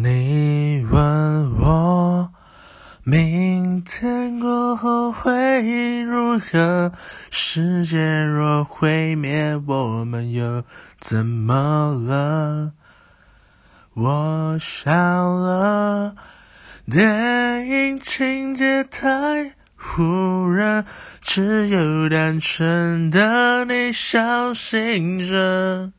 [0.00, 2.32] 你问我，
[3.04, 6.92] 明天过后会如何？
[7.30, 10.64] 世界若毁灭，我们又
[10.98, 12.72] 怎么了？
[13.92, 16.14] 我笑了，
[16.90, 20.86] 电影情节太忽然，
[21.20, 25.92] 只有单纯的你相信着。